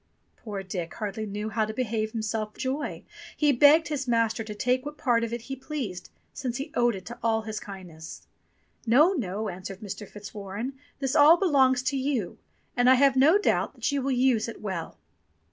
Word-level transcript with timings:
Poor 0.37 0.63
Dick 0.63 0.95
hardly 0.95 1.27
knew 1.27 1.49
how 1.49 1.63
to 1.63 1.75
behave 1.75 2.11
himself 2.11 2.55
for 2.55 2.59
joy. 2.59 3.03
He 3.37 3.51
begged 3.51 3.89
his 3.89 4.07
master 4.07 4.43
to 4.43 4.55
take 4.55 4.83
what 4.83 4.97
part 4.97 5.23
of 5.23 5.31
it 5.31 5.41
he 5.41 5.55
pleased, 5.55 6.09
since 6.33 6.57
he 6.57 6.71
owed 6.73 6.95
it 6.95 7.11
all 7.21 7.41
to 7.43 7.45
his 7.45 7.59
kindness. 7.59 8.25
"No, 8.87 9.13
no," 9.13 9.47
answered 9.47 9.81
Mr. 9.81 10.09
Fitzwarren, 10.09 10.73
"this 10.97 11.15
all 11.15 11.37
belongs 11.37 11.83
to 11.83 11.97
you; 11.97 12.39
and 12.75 12.89
I 12.89 12.95
have 12.95 13.15
no 13.15 13.37
doubt 13.37 13.75
that 13.75 13.91
you 13.91 14.01
will 14.01 14.09
use 14.11 14.47
it 14.47 14.59
well." 14.59 14.97